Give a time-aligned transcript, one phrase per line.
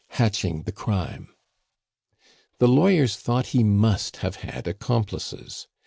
[0.13, 1.27] hatching the crime).
[2.57, 5.67] The lawyers thought he must have had accomplices.